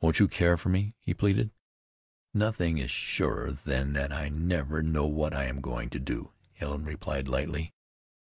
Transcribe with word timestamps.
"Won't 0.00 0.20
you 0.20 0.28
care 0.28 0.56
for 0.56 0.68
me?" 0.68 0.94
he 1.00 1.14
pleaded. 1.14 1.50
"Nothing 2.32 2.78
is 2.78 2.92
surer 2.92 3.50
than 3.50 3.92
that 3.94 4.12
I 4.12 4.28
never 4.28 4.84
know 4.84 5.08
what 5.08 5.34
I 5.34 5.46
am 5.46 5.60
going 5.60 5.90
to 5.90 5.98
do," 5.98 6.30
Helen 6.52 6.84
replied 6.84 7.26
lightly. 7.26 7.74